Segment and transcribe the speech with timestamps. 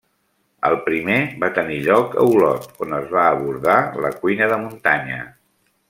[0.69, 3.77] El primer va tenir lloc a Olot, on es va abordar
[4.07, 5.21] la cuina de muntanya.